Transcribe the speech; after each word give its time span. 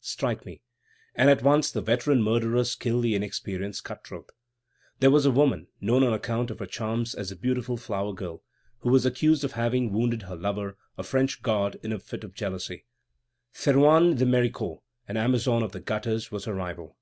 Strike 0.00 0.46
me!" 0.46 0.62
And 1.16 1.28
at 1.28 1.42
once 1.42 1.72
the 1.72 1.80
veteran 1.80 2.22
murderers 2.22 2.76
kill 2.76 3.00
the 3.00 3.16
inexperienced 3.16 3.82
cut 3.82 4.06
throat. 4.06 4.30
There 5.00 5.10
was 5.10 5.26
a 5.26 5.32
woman, 5.32 5.66
known 5.80 6.04
on 6.04 6.12
account 6.12 6.52
of 6.52 6.60
her 6.60 6.66
charms 6.66 7.14
as 7.16 7.30
the 7.30 7.34
Beautiful 7.34 7.76
Flower 7.76 8.12
Girl, 8.14 8.44
who 8.78 8.90
was 8.90 9.04
accused 9.04 9.42
of 9.42 9.54
having 9.54 9.92
wounded 9.92 10.22
her 10.22 10.36
lover, 10.36 10.76
a 10.96 11.02
French 11.02 11.42
guard, 11.42 11.78
in 11.82 11.92
a 11.92 11.98
fit 11.98 12.22
of 12.22 12.32
jealousy. 12.34 12.84
Théroigne 13.52 14.16
de 14.16 14.24
Mericourt, 14.24 14.84
an 15.08 15.16
amazon 15.16 15.64
of 15.64 15.72
the 15.72 15.80
gutters, 15.80 16.30
was 16.30 16.44
her 16.44 16.54
rival. 16.54 16.96